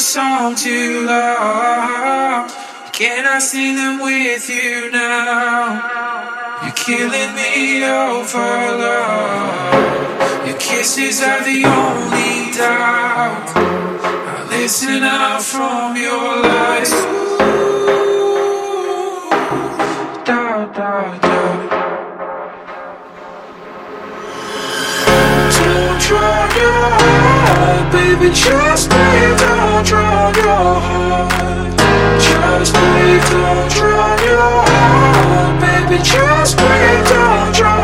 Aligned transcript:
songs 0.00 0.64
you 0.64 1.06
love. 1.06 2.50
Can 2.92 3.26
I 3.26 3.38
sing 3.38 3.76
them 3.76 4.00
with 4.00 4.48
you 4.48 4.90
now? 4.90 6.62
You're 6.62 6.72
killing 6.72 7.34
me 7.34 7.84
over 7.84 8.38
love. 8.38 10.46
Your 10.46 10.58
kisses 10.58 11.22
are 11.22 11.44
the 11.44 11.64
only 11.64 12.52
doubt. 12.56 13.50
I 13.54 14.46
listen 14.48 15.04
out 15.04 15.42
from 15.42 15.96
your 15.96 16.42
lies. 16.42 17.29
Baby, 27.92 28.30
just 28.32 28.90
lay 28.90 29.36
down 29.36 29.84
drown 29.84 30.34
your 30.34 30.80
heart. 30.86 31.30
Just 32.20 32.72
breathe, 32.74 33.24
don't 33.30 33.70
drown 33.70 34.18
your 34.24 34.52
heart. 34.68 35.60
Baby, 35.60 36.02
just 36.02 36.56
breathe, 36.56 37.08
don't 37.08 37.54
drown 37.54 37.79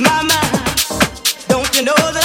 my 0.00 0.22
mind. 0.22 1.48
Don't 1.48 1.76
you 1.76 1.84
know 1.84 1.94
that? 1.94 2.19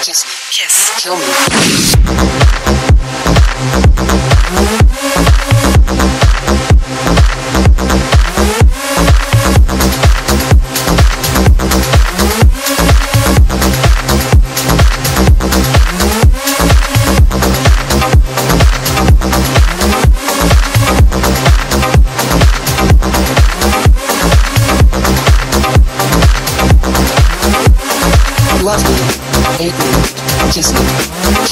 kiss 0.00 0.24
me, 0.24 0.30
kiss, 0.52 0.90
kill 1.02 1.16
me. 4.92 4.97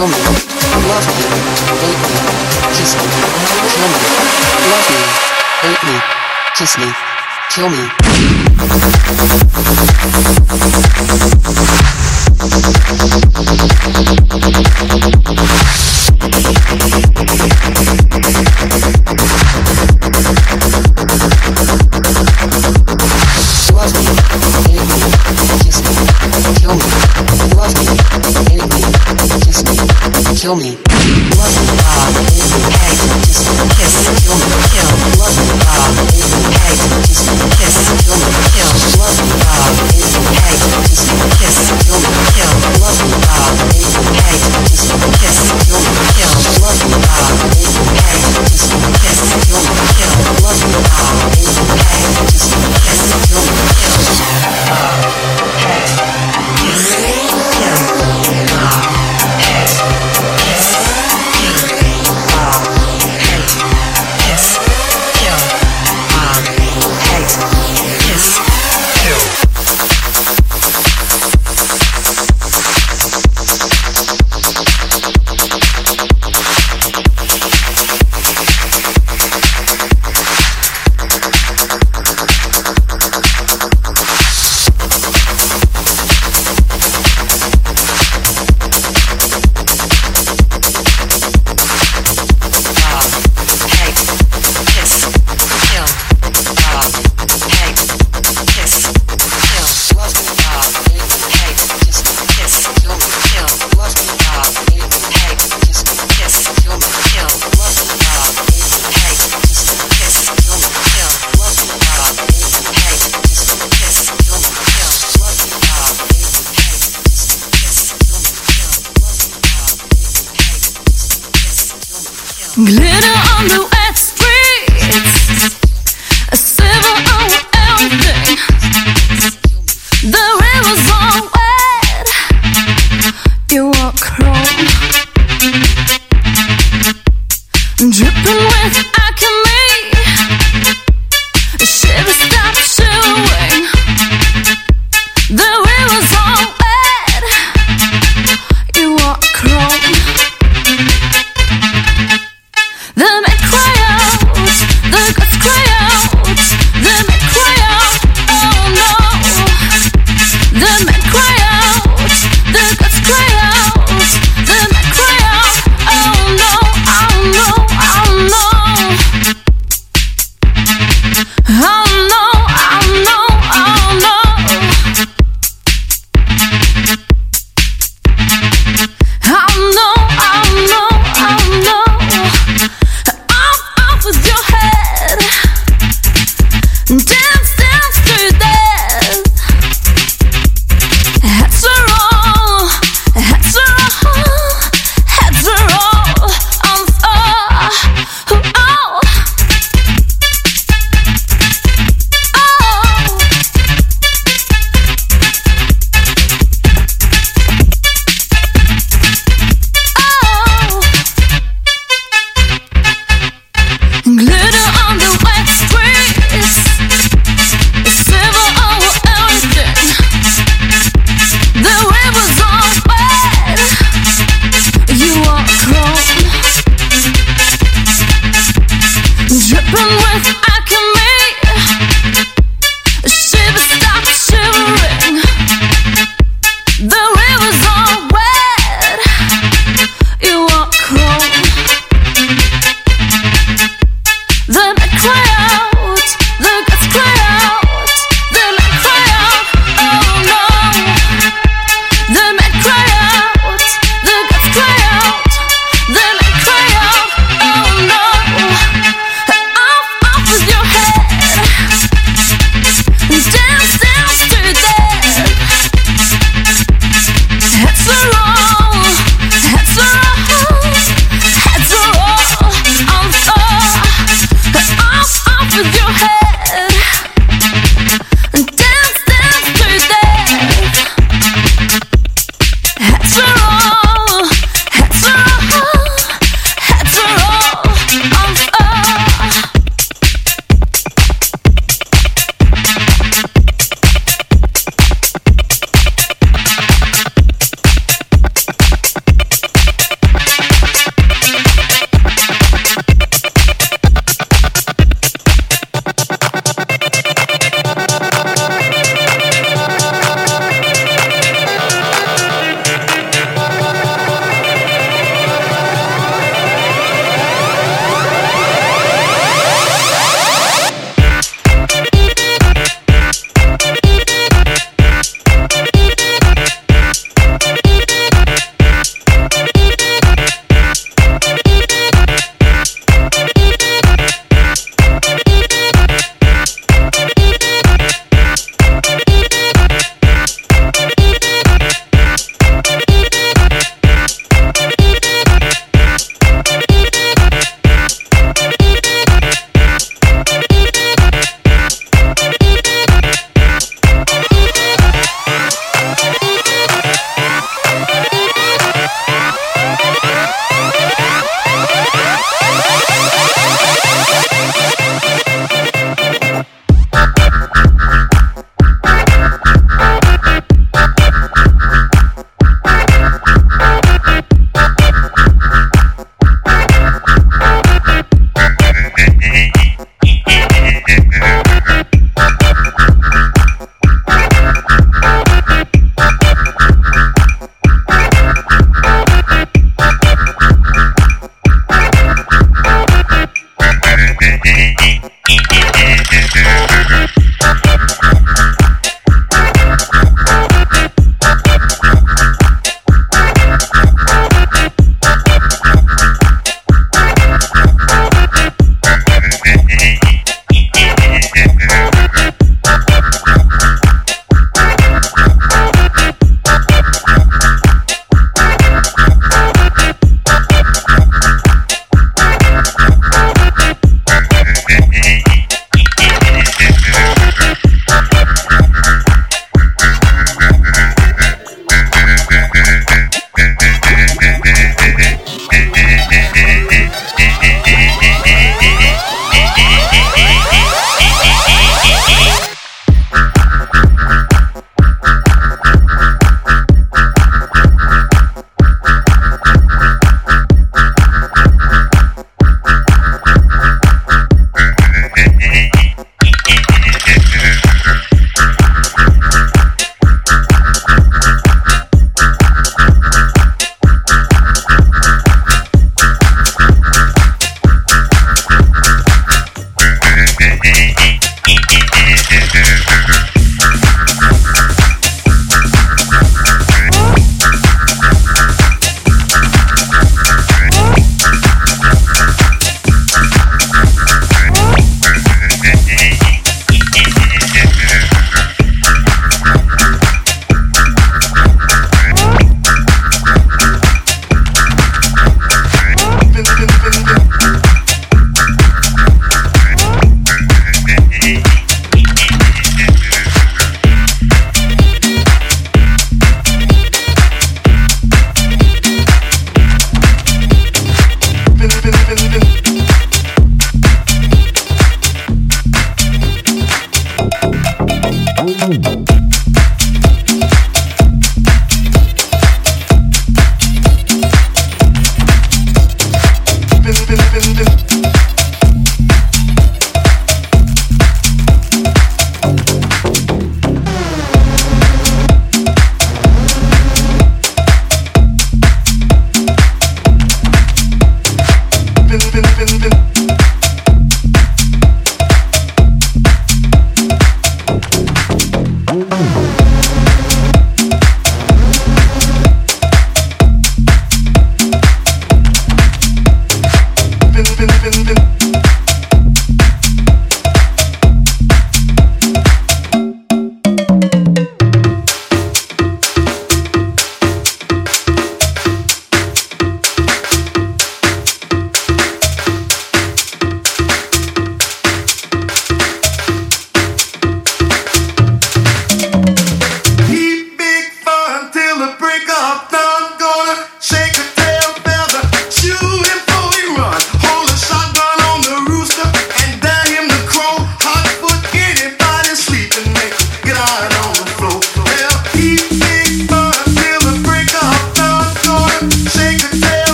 kill 0.00 0.08
me, 0.08 0.14
love 0.88 1.04
me, 1.06 1.12
hate 1.76 2.00
me, 2.00 2.16
kiss 2.72 2.92
me, 2.96 3.04
kill 3.68 3.88
me, 3.90 4.00
love 4.70 4.88
me, 4.88 5.00
hate 5.60 5.82
me, 5.84 5.96
kiss 6.56 6.72
me, 6.78 6.88
kill 7.50 7.68
me. 7.68 7.84
Kill 22.50 22.72
me. 22.72 22.79
kill 30.40 30.56
me. 30.56 30.72
Love 30.72 31.52
me, 31.52 31.68
Bob. 31.76 32.16
Hey, 32.16 32.40
just 33.28 33.44
kiss, 33.76 33.92
kill 34.24 34.40
me, 34.40 34.56
kill. 34.72 34.88
Love 35.20 35.36
me, 35.36 35.52
Bob. 35.60 35.92
Hey, 36.00 36.72
just 37.04 37.28
kiss, 37.60 37.76
kill 38.00 38.16
me, 38.16 38.32
kill. 38.48 38.72
Love 38.96 39.20
me, 39.20 39.36
Bob. 39.36 39.68
Hey, 39.92 40.56
just 40.88 41.12
kiss, 41.36 41.56
kill 41.84 42.00
me, 42.00 42.24
kill. 42.32 42.52
Love 42.80 42.96
me, 43.04 43.20
Bob. 43.20 43.52
Hey, 43.68 44.40
just 44.64 44.88
kiss, 45.20 45.36
kill 45.68 45.76
me, 45.76 46.08
kill. 46.16 46.32
Love 46.64 46.80
me, 46.88 46.96
Bob. 47.04 47.36
Hey, 47.52 48.16
just 48.48 48.72
kiss, 48.96 49.20
kill 49.44 49.60
me, 49.60 49.76
kill. 49.92 50.12
Love 50.40 50.56
me, 50.56 50.80
Bob. 50.88 51.36
Hey, 51.36 52.00
just 52.32 52.48
kiss, 52.80 53.04
kill 53.28 53.44
me, 53.44 53.60
kill. 53.76 54.00
Kiss, 56.64 56.96
kill. 57.60 57.79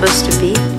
Supposed 0.00 0.32
to 0.32 0.40
be. 0.40 0.69